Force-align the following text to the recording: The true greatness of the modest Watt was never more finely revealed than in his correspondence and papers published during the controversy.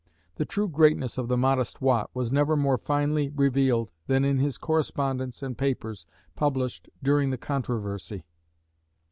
The 0.37 0.45
true 0.45 0.67
greatness 0.67 1.19
of 1.19 1.27
the 1.27 1.37
modest 1.37 1.79
Watt 1.79 2.09
was 2.15 2.31
never 2.33 2.57
more 2.57 2.79
finely 2.79 3.29
revealed 3.29 3.91
than 4.07 4.25
in 4.25 4.39
his 4.39 4.57
correspondence 4.57 5.43
and 5.43 5.55
papers 5.55 6.07
published 6.35 6.89
during 7.03 7.29
the 7.29 7.37
controversy. 7.37 8.25